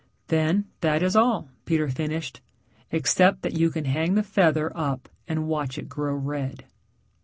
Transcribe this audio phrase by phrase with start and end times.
[0.29, 2.41] "Then that is all," Peter finished,
[2.89, 6.65] "except that you can hang the feather up and watch it grow red."